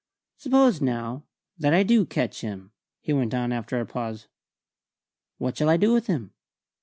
"Suppose, 0.37 0.81
now, 0.81 1.25
that 1.59 1.75
I 1.75 1.83
do 1.83 2.07
catch 2.07 2.41
him," 2.41 2.71
he 3.01 3.13
went 3.13 3.35
on 3.35 3.51
after 3.51 3.79
a 3.79 3.85
pause. 3.85 4.25
"What 5.37 5.55
shall 5.55 5.69
I 5.69 5.77
do 5.77 5.93
with 5.93 6.07
him? 6.07 6.33